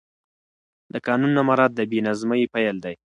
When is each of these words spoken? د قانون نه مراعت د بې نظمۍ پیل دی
د 0.93 0.95
قانون 1.07 1.31
نه 1.37 1.41
مراعت 1.49 1.71
د 1.75 1.81
بې 1.89 1.99
نظمۍ 2.07 2.43
پیل 2.53 2.75
دی 2.83 2.95